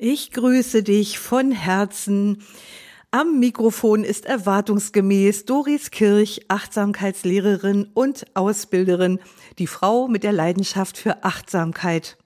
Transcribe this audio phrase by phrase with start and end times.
[0.00, 2.44] Ich grüße dich von Herzen.
[3.10, 9.18] Am Mikrofon ist erwartungsgemäß Doris Kirch, Achtsamkeitslehrerin und Ausbilderin,
[9.58, 12.16] die Frau mit der Leidenschaft für Achtsamkeit.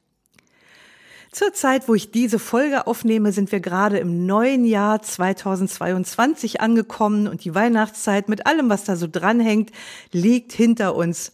[1.31, 7.27] Zur Zeit, wo ich diese Folge aufnehme, sind wir gerade im neuen Jahr 2022 angekommen
[7.27, 9.71] und die Weihnachtszeit mit allem, was da so dranhängt,
[10.13, 11.33] liegt hinter uns.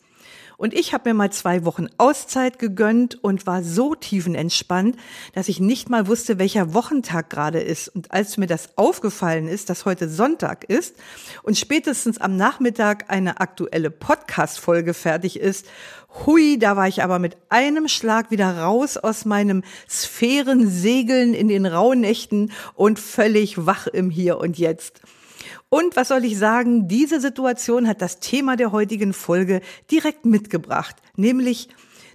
[0.59, 4.97] Und ich habe mir mal zwei Wochen Auszeit gegönnt und war so tiefenentspannt,
[5.33, 7.87] dass ich nicht mal wusste, welcher Wochentag gerade ist.
[7.87, 10.97] Und als mir das aufgefallen ist, dass heute Sonntag ist
[11.45, 15.67] und spätestens am Nachmittag eine aktuelle Podcast-Folge fertig ist,
[16.27, 21.67] hui, da war ich aber mit einem Schlag wieder raus aus meinem Sphärensegeln in den
[21.67, 25.03] Rauhnächten und völlig wach im Hier und Jetzt.
[25.71, 30.97] Und was soll ich sagen, diese Situation hat das Thema der heutigen Folge direkt mitgebracht,
[31.17, 31.69] nämlich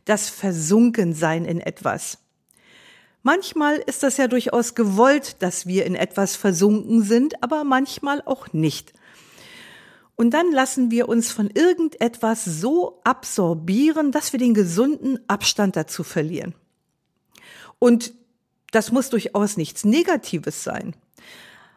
[0.06, 2.18] das Versunkensein in etwas.
[3.22, 8.52] Manchmal ist das ja durchaus gewollt, dass wir in etwas versunken sind, aber manchmal auch
[8.52, 8.94] nicht.
[10.16, 16.04] Und dann lassen wir uns von irgendetwas so absorbieren, dass wir den gesunden Abstand dazu
[16.04, 16.54] verlieren.
[17.80, 18.14] Und
[18.72, 20.96] das muss durchaus nichts Negatives sein.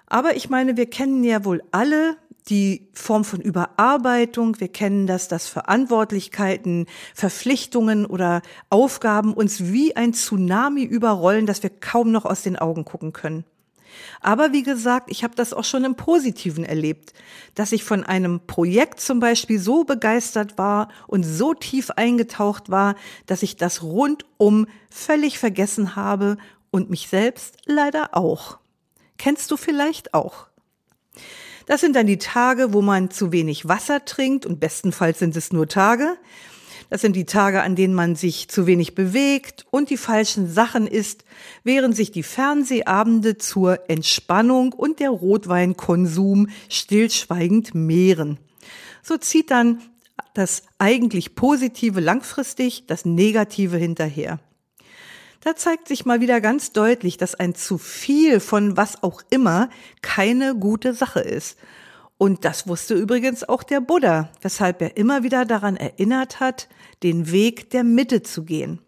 [0.07, 2.17] Aber ich meine, wir kennen ja wohl alle
[2.49, 4.61] die Form von Überarbeitung.
[4.61, 11.71] Wir kennen das, dass Verantwortlichkeiten, Verpflichtungen oder Aufgaben uns wie ein Tsunami überrollen, dass wir
[11.71, 13.45] kaum noch aus den Augen gucken können.
[14.21, 17.15] Aber wie gesagt, ich habe das auch schon im Positiven erlebt,
[17.55, 22.95] dass ich von einem Projekt zum Beispiel so begeistert war und so tief eingetaucht war,
[23.27, 26.37] dass ich das rundum völlig vergessen habe
[26.71, 28.59] und mich selbst leider auch.
[29.19, 30.47] Kennst du vielleicht auch.
[31.67, 35.53] Das sind dann die Tage, wo man zu wenig Wasser trinkt und bestenfalls sind es
[35.53, 36.17] nur Tage.
[36.91, 40.87] Das sind die Tage, an denen man sich zu wenig bewegt und die falschen Sachen
[40.87, 41.25] isst,
[41.65, 48.39] während sich die Fernsehabende zur Entspannung und der Rotweinkonsum stillschweigend mehren.
[49.03, 49.81] So zieht dann
[50.35, 54.39] das eigentlich Positive langfristig das Negative hinterher.
[55.41, 59.71] Da zeigt sich mal wieder ganz deutlich, dass ein zu viel von was auch immer
[60.03, 61.59] keine gute Sache ist.
[62.19, 66.69] Und das wusste übrigens auch der Buddha, weshalb er immer wieder daran erinnert hat,
[67.03, 68.81] den Weg der Mitte zu gehen.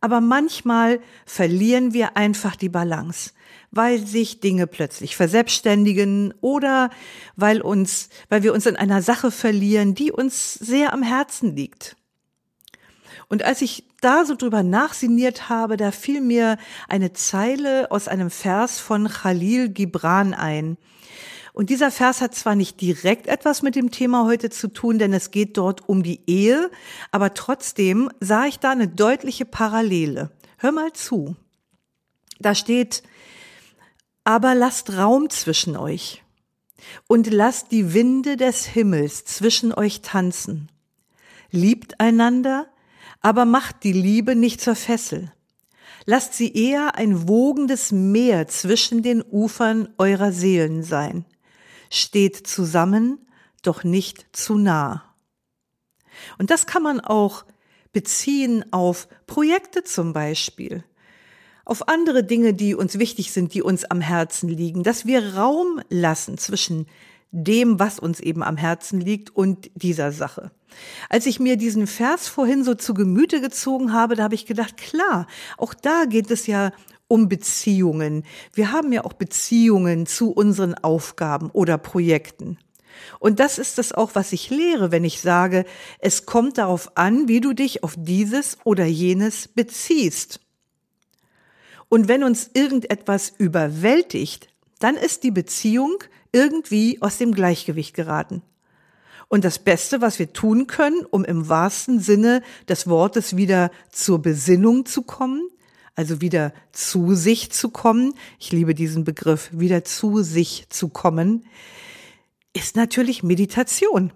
[0.00, 3.30] Aber manchmal verlieren wir einfach die Balance,
[3.70, 6.90] weil sich Dinge plötzlich verselbstständigen oder
[7.36, 11.96] weil uns, weil wir uns in einer Sache verlieren, die uns sehr am Herzen liegt.
[13.32, 18.28] Und als ich da so drüber nachsiniert habe, da fiel mir eine Zeile aus einem
[18.28, 20.76] Vers von Khalil Gibran ein.
[21.54, 25.14] Und dieser Vers hat zwar nicht direkt etwas mit dem Thema heute zu tun, denn
[25.14, 26.70] es geht dort um die Ehe,
[27.10, 30.30] aber trotzdem sah ich da eine deutliche Parallele.
[30.58, 31.34] Hör mal zu.
[32.38, 33.02] Da steht,
[34.24, 36.22] aber lasst Raum zwischen euch
[37.06, 40.68] und lasst die Winde des Himmels zwischen euch tanzen.
[41.50, 42.66] Liebt einander,
[43.22, 45.32] aber macht die Liebe nicht zur Fessel.
[46.04, 51.24] Lasst sie eher ein wogendes Meer zwischen den Ufern eurer Seelen sein.
[51.90, 53.18] Steht zusammen,
[53.62, 55.04] doch nicht zu nah.
[56.38, 57.44] Und das kann man auch
[57.92, 60.82] beziehen auf Projekte zum Beispiel,
[61.64, 65.80] auf andere Dinge, die uns wichtig sind, die uns am Herzen liegen, dass wir Raum
[65.88, 66.86] lassen zwischen
[67.32, 70.50] dem, was uns eben am Herzen liegt und dieser Sache.
[71.08, 74.76] Als ich mir diesen Vers vorhin so zu Gemüte gezogen habe, da habe ich gedacht,
[74.76, 75.26] klar,
[75.58, 76.72] auch da geht es ja
[77.08, 78.24] um Beziehungen.
[78.54, 82.58] Wir haben ja auch Beziehungen zu unseren Aufgaben oder Projekten.
[83.18, 85.64] Und das ist es auch, was ich lehre, wenn ich sage,
[85.98, 90.40] es kommt darauf an, wie du dich auf dieses oder jenes beziehst.
[91.88, 96.02] Und wenn uns irgendetwas überwältigt, dann ist die Beziehung
[96.32, 98.42] irgendwie aus dem Gleichgewicht geraten.
[99.28, 104.20] Und das Beste, was wir tun können, um im wahrsten Sinne des Wortes wieder zur
[104.20, 105.48] Besinnung zu kommen,
[105.94, 111.44] also wieder zu sich zu kommen, ich liebe diesen Begriff, wieder zu sich zu kommen,
[112.52, 114.12] ist natürlich Meditation.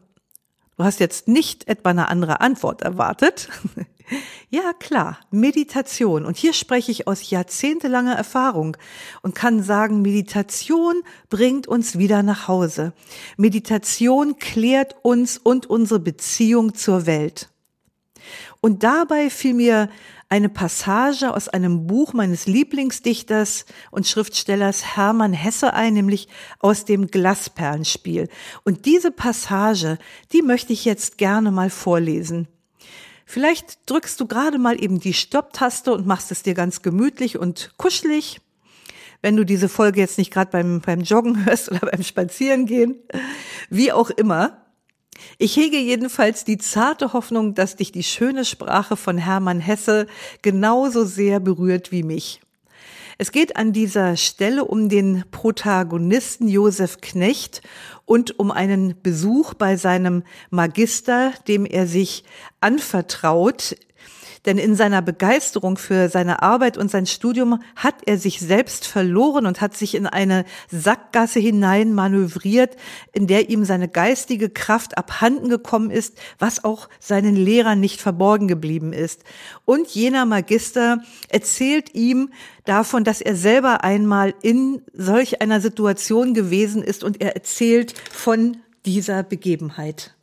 [0.77, 3.49] Du hast jetzt nicht etwa eine andere Antwort erwartet.
[4.51, 6.27] ja, klar, Meditation.
[6.27, 8.77] Und hier spreche ich aus jahrzehntelanger Erfahrung
[9.23, 12.93] und kann sagen, Meditation bringt uns wieder nach Hause.
[13.39, 17.49] Meditation klärt uns und unsere Beziehung zur Welt.
[18.61, 19.89] Und dabei fiel mir
[20.29, 26.29] eine Passage aus einem Buch meines Lieblingsdichters und Schriftstellers Hermann Hesse ein, nämlich
[26.59, 28.29] aus dem Glasperlenspiel.
[28.65, 29.99] Und diese Passage,
[30.33, 32.49] die möchte ich jetzt gerne mal vorlesen.
[33.25, 37.73] Vielleicht drückst du gerade mal eben die Stopptaste und machst es dir ganz gemütlich und
[37.77, 38.41] kuschelig.
[39.23, 42.97] Wenn du diese Folge jetzt nicht gerade beim, beim Joggen hörst oder beim Spazierengehen,
[43.71, 44.66] wie auch immer.
[45.39, 50.07] Ich hege jedenfalls die zarte Hoffnung, dass dich die schöne Sprache von Hermann Hesse
[50.43, 52.41] genauso sehr berührt wie mich.
[53.19, 57.63] Es geht an dieser Stelle um den Protagonisten Josef Knecht
[58.05, 62.25] und um einen Besuch bei seinem Magister, dem er sich
[62.61, 63.75] anvertraut
[64.47, 69.45] denn in seiner Begeisterung für seine Arbeit und sein Studium hat er sich selbst verloren
[69.45, 72.77] und hat sich in eine Sackgasse hinein manövriert,
[73.13, 78.49] in der ihm seine geistige Kraft abhanden gekommen ist, was auch seinen Lehrern nicht verborgen
[78.49, 79.25] geblieben ist.
[79.65, 82.31] Und jener Magister erzählt ihm
[82.65, 88.59] davon, dass er selber einmal in solch einer Situation gewesen ist und er erzählt von
[88.85, 90.16] dieser Begebenheit.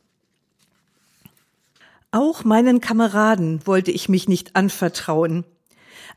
[2.14, 5.44] Auch meinen Kameraden wollte ich mich nicht anvertrauen.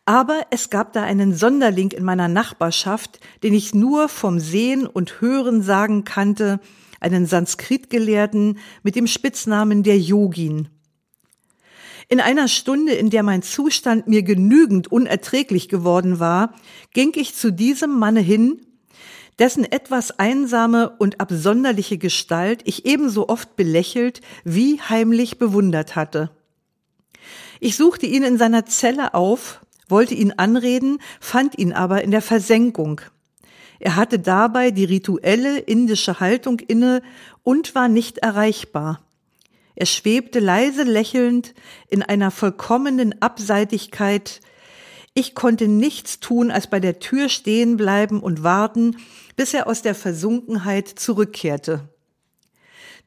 [0.06, 5.22] Aber es gab da einen Sonderling in meiner Nachbarschaft, den ich nur vom Sehen und
[5.22, 6.60] Hören sagen kannte,
[7.00, 10.68] einen Sanskrit-Gelehrten mit dem Spitznamen der Yogin.
[12.10, 16.54] In einer Stunde, in der mein Zustand mir genügend unerträglich geworden war,
[16.94, 18.67] ging ich zu diesem Manne hin
[19.40, 26.32] dessen etwas einsame und absonderliche Gestalt ich ebenso oft belächelt wie heimlich bewundert hatte.
[27.60, 32.22] Ich suchte ihn in seiner Zelle auf, wollte ihn anreden, fand ihn aber in der
[32.22, 33.02] Versenkung.
[33.80, 37.02] Er hatte dabei die rituelle indische Haltung inne
[37.44, 39.02] und war nicht erreichbar.
[39.76, 41.54] Er schwebte leise lächelnd
[41.88, 44.42] in einer vollkommenen Abseitigkeit.
[45.14, 48.98] Ich konnte nichts tun, als bei der Tür stehen bleiben und warten,
[49.38, 51.88] bis er aus der Versunkenheit zurückkehrte.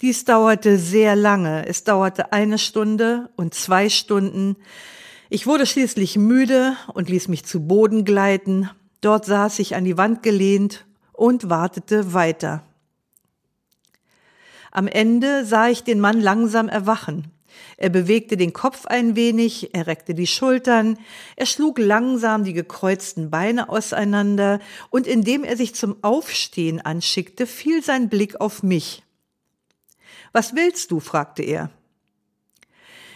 [0.01, 1.67] Dies dauerte sehr lange.
[1.67, 4.57] Es dauerte eine Stunde und zwei Stunden.
[5.29, 8.71] Ich wurde schließlich müde und ließ mich zu Boden gleiten.
[9.03, 12.65] Dort saß ich an die Wand gelehnt und wartete weiter.
[14.71, 17.31] Am Ende sah ich den Mann langsam erwachen.
[17.77, 20.99] Er bewegte den Kopf ein wenig, er reckte die Schultern,
[21.37, 24.61] er schlug langsam die gekreuzten Beine auseinander,
[24.91, 29.03] und indem er sich zum Aufstehen anschickte, fiel sein Blick auf mich.
[30.33, 31.01] Was willst du?
[31.01, 31.71] fragte er.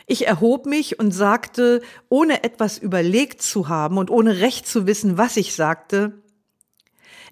[0.06, 5.16] Ich erhob mich und sagte, ohne etwas überlegt zu haben und ohne recht zu wissen,
[5.16, 6.12] was ich sagte,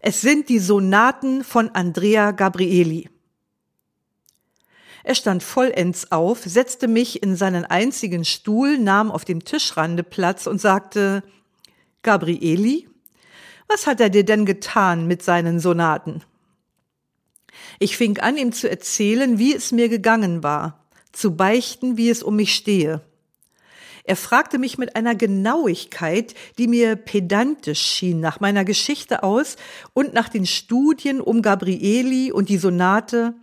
[0.01, 3.09] es sind die Sonaten von Andrea Gabrieli.
[5.05, 10.47] Er stand vollends auf, setzte mich in seinen einzigen Stuhl, nahm auf dem Tischrande Platz
[10.47, 11.23] und sagte,
[12.03, 12.89] Gabrieli,
[13.69, 16.23] was hat er dir denn getan mit seinen Sonaten?
[17.79, 22.23] Ich fing an, ihm zu erzählen, wie es mir gegangen war, zu beichten, wie es
[22.23, 23.01] um mich stehe.
[24.05, 29.57] Er fragte mich mit einer Genauigkeit, die mir pedantisch schien, nach meiner Geschichte aus
[29.95, 33.35] und nach den Studien um Gabrieli und die Sonate,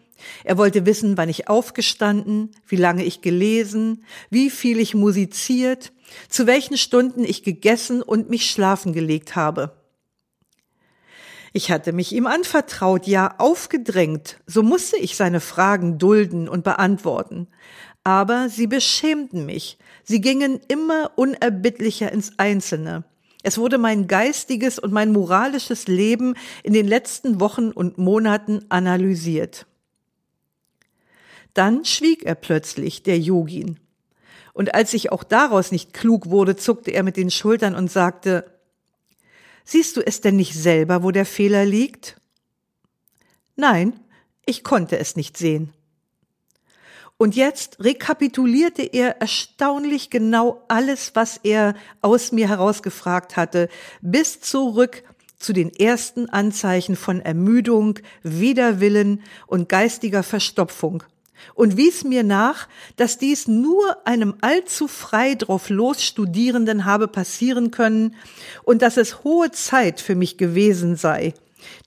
[0.43, 5.91] er wollte wissen, wann ich aufgestanden, wie lange ich gelesen, wie viel ich musiziert,
[6.27, 9.75] zu welchen Stunden ich gegessen und mich schlafen gelegt habe.
[11.51, 17.47] Ich hatte mich ihm anvertraut, ja aufgedrängt, so musste ich seine Fragen dulden und beantworten.
[18.03, 23.03] Aber sie beschämten mich, sie gingen immer unerbittlicher ins Einzelne.
[23.41, 29.65] Es wurde mein geistiges und mein moralisches Leben in den letzten Wochen und Monaten analysiert.
[31.53, 33.79] Dann schwieg er plötzlich, der Yogin.
[34.53, 38.45] Und als ich auch daraus nicht klug wurde, zuckte er mit den Schultern und sagte,
[39.71, 42.19] Siehst du es denn nicht selber, wo der Fehler liegt?
[43.55, 43.99] Nein,
[44.47, 45.71] ich konnte es nicht sehen.
[47.17, 53.69] Und jetzt rekapitulierte er erstaunlich genau alles, was er aus mir herausgefragt hatte,
[54.01, 55.03] bis zurück
[55.37, 61.03] zu den ersten Anzeichen von Ermüdung, Widerwillen und geistiger Verstopfung
[61.55, 67.71] und wies mir nach, dass dies nur einem allzu frei drauf los Studierenden habe passieren
[67.71, 68.15] können
[68.63, 71.33] und dass es hohe Zeit für mich gewesen sei,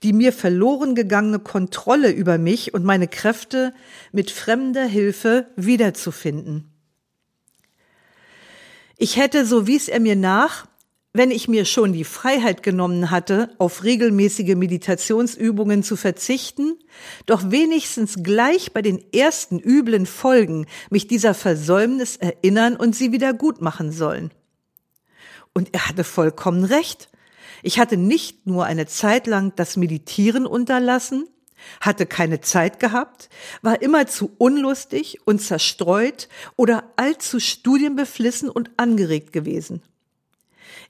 [0.03, 3.73] die mir verloren gegangene Kontrolle über mich und meine Kräfte
[4.11, 6.69] mit fremder Hilfe wiederzufinden.
[8.97, 10.67] Ich hätte, so wies er mir nach,
[11.13, 16.75] wenn ich mir schon die Freiheit genommen hatte, auf regelmäßige Meditationsübungen zu verzichten,
[17.27, 23.33] doch wenigstens gleich bei den ersten üblen Folgen mich dieser Versäumnis erinnern und sie wieder
[23.33, 24.31] gut machen sollen.
[25.53, 27.09] Und er hatte vollkommen recht.
[27.61, 31.27] Ich hatte nicht nur eine Zeit lang das Meditieren unterlassen,
[31.79, 33.29] hatte keine Zeit gehabt,
[33.61, 39.83] war immer zu unlustig und zerstreut oder allzu studienbeflissen und angeregt gewesen.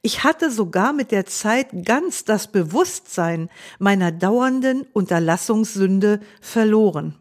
[0.06, 7.16] Ich hatte sogar mit der Zeit ganz das Bewusstsein meiner dauernden Unterlassungssünde verloren.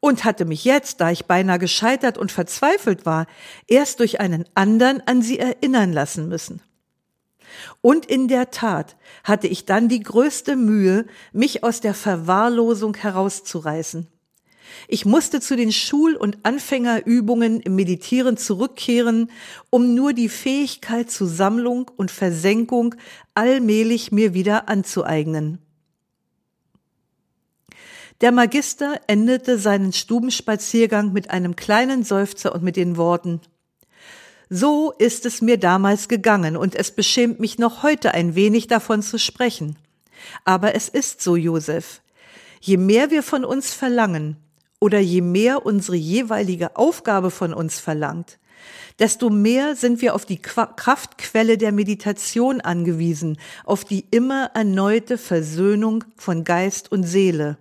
[0.00, 3.26] Und hatte mich jetzt, da ich beinahe gescheitert und verzweifelt war,
[3.66, 6.62] erst durch einen anderen an sie erinnern lassen müssen.
[7.82, 14.08] Und in der Tat hatte ich dann die größte Mühe, mich aus der Verwahrlosung herauszureißen.
[14.88, 19.30] Ich musste zu den Schul- und Anfängerübungen im Meditieren zurückkehren,
[19.70, 22.94] um nur die Fähigkeit zu Sammlung und Versenkung
[23.34, 25.58] allmählich mir wieder anzueignen.
[28.20, 33.40] Der Magister endete seinen Stubenspaziergang mit einem kleinen Seufzer und mit den Worten
[34.48, 39.02] So ist es mir damals gegangen, und es beschämt mich noch heute ein wenig davon
[39.02, 39.76] zu sprechen.
[40.44, 42.00] Aber es ist so, Josef.
[42.60, 44.36] Je mehr wir von uns verlangen,
[44.84, 48.38] oder je mehr unsere jeweilige Aufgabe von uns verlangt,
[48.98, 56.04] desto mehr sind wir auf die Kraftquelle der Meditation angewiesen, auf die immer erneute Versöhnung
[56.18, 57.56] von Geist und Seele.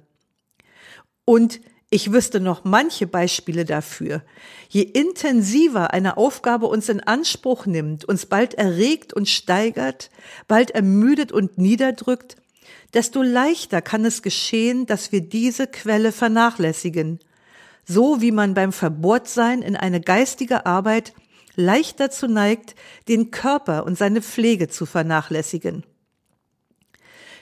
[1.24, 4.22] Und ich wüsste noch manche Beispiele dafür.
[4.68, 10.10] Je intensiver eine Aufgabe uns in Anspruch nimmt, uns bald erregt und steigert,
[10.50, 12.36] bald ermüdet und niederdrückt,
[12.94, 17.20] desto leichter kann es geschehen, dass wir diese Quelle vernachlässigen,
[17.86, 21.14] so wie man beim Verbohrtsein in eine geistige Arbeit
[21.56, 22.76] leicht dazu neigt,
[23.08, 25.84] den Körper und seine Pflege zu vernachlässigen.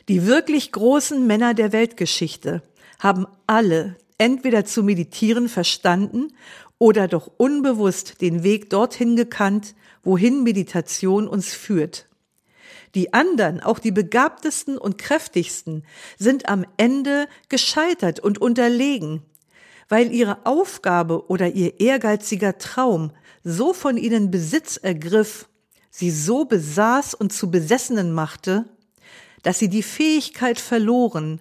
[0.10, 2.64] Die wirklich großen Männer der Weltgeschichte
[3.00, 6.34] haben alle entweder zu meditieren verstanden
[6.78, 12.08] oder doch unbewusst den Weg dorthin gekannt, wohin Meditation uns führt.
[12.96, 15.86] Die anderen, auch die begabtesten und kräftigsten,
[16.18, 19.22] sind am Ende gescheitert und unterlegen,
[19.88, 23.12] weil ihre Aufgabe oder ihr ehrgeiziger Traum
[23.44, 25.48] so von ihnen Besitz ergriff,
[25.90, 28.66] sie so besaß und zu Besessenen machte,
[29.44, 31.40] dass sie die Fähigkeit verloren,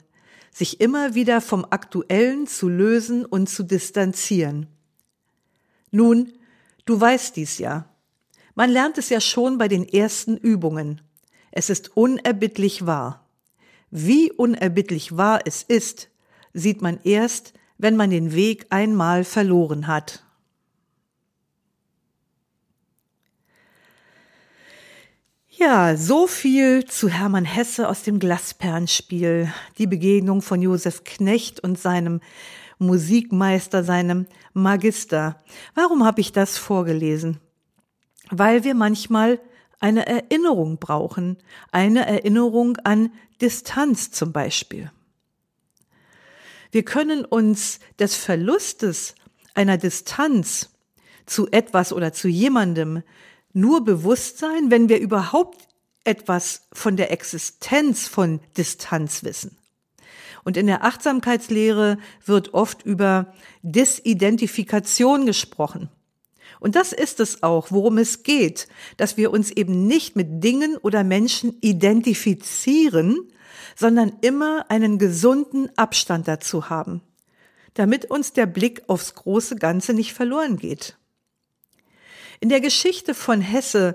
[0.53, 4.67] sich immer wieder vom Aktuellen zu lösen und zu distanzieren.
[5.91, 6.33] Nun,
[6.85, 7.89] du weißt dies ja.
[8.55, 11.01] Man lernt es ja schon bei den ersten Übungen.
[11.51, 13.27] Es ist unerbittlich wahr.
[13.91, 16.09] Wie unerbittlich wahr es ist,
[16.53, 20.23] sieht man erst, wenn man den Weg einmal verloren hat.
[25.49, 31.79] Ja, so viel zu Hermann Hesse aus dem Glasperlenspiel, die Begegnung von Josef Knecht und
[31.79, 32.21] seinem
[32.79, 35.43] Musikmeister, seinem Magister.
[35.75, 37.41] Warum habe ich das vorgelesen?
[38.31, 39.39] Weil wir manchmal
[39.81, 41.39] eine Erinnerung brauchen,
[41.73, 44.93] eine Erinnerung an Distanz zum Beispiel.
[46.71, 49.15] Wir können uns des Verlustes
[49.55, 50.71] einer Distanz
[51.27, 53.03] zu etwas oder zu jemandem
[53.53, 55.67] nur bewusst sein, wenn wir überhaupt
[56.05, 59.57] etwas von der Existenz von Distanz wissen.
[60.45, 65.91] Und in der Achtsamkeitslehre wird oft über Disidentifikation gesprochen.
[66.61, 70.77] Und das ist es auch, worum es geht, dass wir uns eben nicht mit Dingen
[70.77, 73.29] oder Menschen identifizieren,
[73.75, 77.01] sondern immer einen gesunden Abstand dazu haben,
[77.75, 80.99] damit uns der Blick aufs große Ganze nicht verloren geht.
[82.41, 83.95] In der Geschichte von Hesse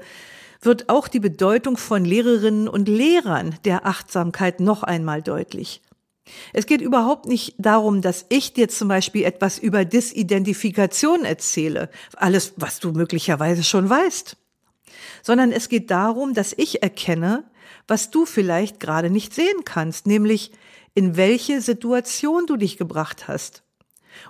[0.61, 5.81] wird auch die Bedeutung von Lehrerinnen und Lehrern der Achtsamkeit noch einmal deutlich.
[6.53, 12.53] Es geht überhaupt nicht darum, dass ich dir zum Beispiel etwas über Disidentifikation erzähle, alles,
[12.57, 14.37] was du möglicherweise schon weißt,
[15.21, 17.43] sondern es geht darum, dass ich erkenne,
[17.87, 20.51] was du vielleicht gerade nicht sehen kannst, nämlich
[20.95, 23.63] in welche Situation du dich gebracht hast.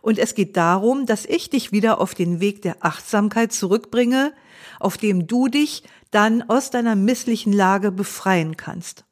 [0.01, 4.33] Und es geht darum, dass ich dich wieder auf den Weg der Achtsamkeit zurückbringe,
[4.79, 9.05] auf dem du dich dann aus deiner misslichen Lage befreien kannst.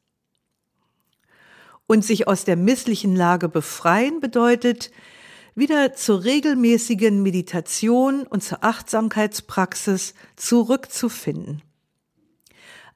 [1.86, 4.90] Und sich aus der misslichen Lage befreien bedeutet,
[5.54, 11.62] wieder zur regelmäßigen Meditation und zur Achtsamkeitspraxis zurückzufinden.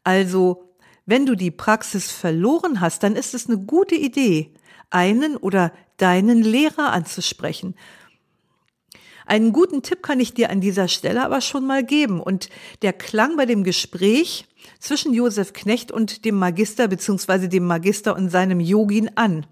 [0.05, 0.69] Also
[1.11, 4.53] Wenn du die Praxis verloren hast, dann ist es eine gute Idee,
[4.91, 7.75] einen oder deinen Lehrer anzusprechen.
[9.25, 12.21] Einen guten Tipp kann ich dir an dieser Stelle aber schon mal geben.
[12.21, 12.51] Und
[12.83, 14.48] der klang bei dem Gespräch
[14.79, 19.47] zwischen Josef Knecht und dem Magister beziehungsweise dem Magister und seinem Yogin an.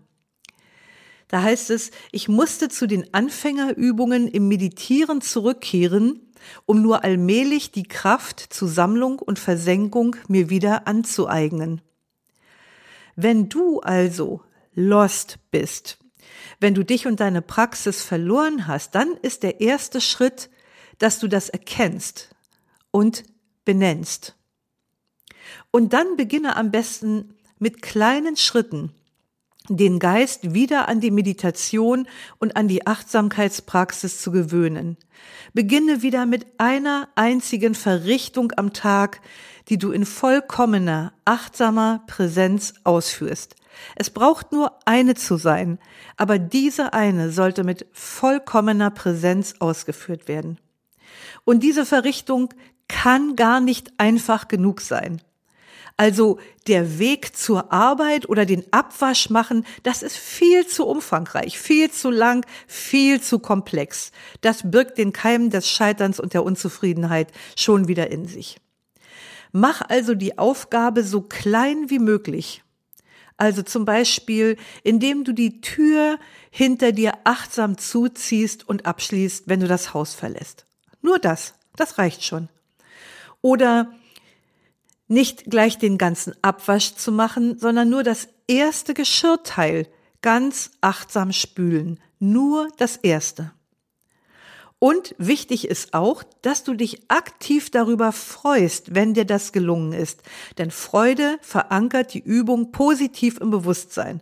[1.28, 6.32] Da heißt es, ich musste zu den Anfängerübungen im Meditieren zurückkehren,
[6.66, 11.80] um nur allmählich die Kraft zu Sammlung und Versenkung mir wieder anzueignen.
[13.16, 14.42] Wenn du also
[14.74, 15.98] lost bist,
[16.60, 20.50] wenn du dich und deine Praxis verloren hast, dann ist der erste Schritt,
[20.98, 22.34] dass du das erkennst
[22.90, 23.24] und
[23.64, 24.35] benennst.
[25.76, 28.92] Und dann beginne am besten mit kleinen Schritten,
[29.68, 34.96] den Geist wieder an die Meditation und an die Achtsamkeitspraxis zu gewöhnen.
[35.52, 39.20] Beginne wieder mit einer einzigen Verrichtung am Tag,
[39.68, 43.54] die du in vollkommener, achtsamer Präsenz ausführst.
[43.96, 45.78] Es braucht nur eine zu sein,
[46.16, 50.58] aber diese eine sollte mit vollkommener Präsenz ausgeführt werden.
[51.44, 52.48] Und diese Verrichtung
[52.88, 55.20] kann gar nicht einfach genug sein.
[55.96, 61.90] Also der Weg zur Arbeit oder den Abwasch machen, das ist viel zu umfangreich, viel
[61.90, 64.12] zu lang, viel zu komplex.
[64.42, 68.58] Das birgt den Keim des Scheiterns und der Unzufriedenheit schon wieder in sich.
[69.52, 72.62] Mach also die Aufgabe so klein wie möglich.
[73.38, 76.18] Also zum Beispiel, indem du die Tür
[76.50, 80.66] hinter dir achtsam zuziehst und abschließt, wenn du das Haus verlässt.
[81.00, 82.48] Nur das, das reicht schon.
[83.40, 83.92] Oder
[85.08, 89.86] nicht gleich den ganzen Abwasch zu machen, sondern nur das erste Geschirrteil
[90.22, 92.00] ganz achtsam spülen.
[92.18, 93.52] Nur das erste.
[94.78, 100.22] Und wichtig ist auch, dass du dich aktiv darüber freust, wenn dir das gelungen ist.
[100.58, 104.20] Denn Freude verankert die Übung positiv im Bewusstsein.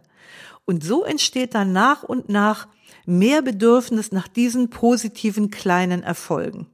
[0.65, 2.69] Und so entsteht dann nach und nach
[3.05, 6.69] mehr Bedürfnis nach diesen positiven kleinen Erfolgen.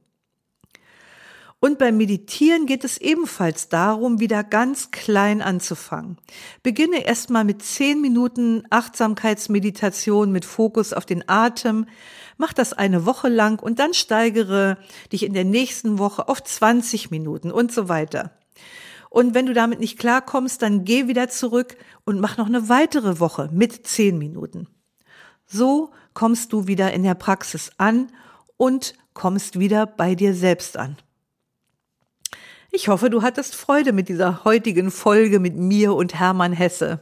[1.63, 6.17] Und beim Meditieren geht es ebenfalls darum, wieder ganz klein anzufangen.
[6.63, 11.85] Beginne erstmal mit zehn Minuten Achtsamkeitsmeditation mit Fokus auf den Atem.
[12.37, 14.79] Mach das eine Woche lang und dann steigere
[15.11, 18.31] dich in der nächsten Woche auf 20 Minuten und so weiter.
[19.11, 23.19] Und wenn du damit nicht klarkommst, dann geh wieder zurück und mach noch eine weitere
[23.19, 24.67] Woche mit zehn Minuten.
[25.45, 28.07] So kommst du wieder in der Praxis an
[28.57, 30.97] und kommst wieder bei dir selbst an.
[32.73, 37.01] Ich hoffe, du hattest Freude mit dieser heutigen Folge mit mir und Hermann Hesse.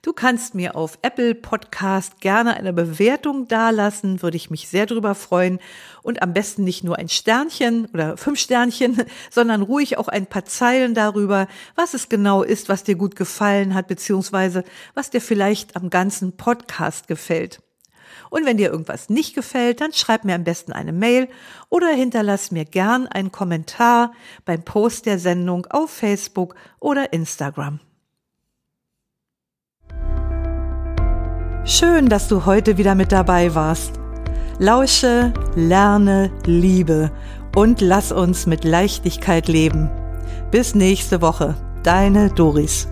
[0.00, 5.16] Du kannst mir auf Apple Podcast gerne eine Bewertung dalassen, würde ich mich sehr drüber
[5.16, 5.58] freuen.
[6.04, 10.44] Und am besten nicht nur ein Sternchen oder fünf Sternchen, sondern ruhig auch ein paar
[10.44, 14.62] Zeilen darüber, was es genau ist, was dir gut gefallen hat, beziehungsweise
[14.94, 17.60] was dir vielleicht am ganzen Podcast gefällt.
[18.30, 21.28] Und wenn dir irgendwas nicht gefällt, dann schreib mir am besten eine Mail
[21.68, 24.12] oder hinterlass mir gern einen Kommentar
[24.44, 27.80] beim Post der Sendung auf Facebook oder Instagram.
[31.64, 33.92] Schön, dass du heute wieder mit dabei warst.
[34.58, 37.12] Lausche, lerne, liebe
[37.54, 39.90] und lass uns mit Leichtigkeit leben.
[40.50, 41.54] Bis nächste Woche.
[41.82, 42.88] Deine Doris.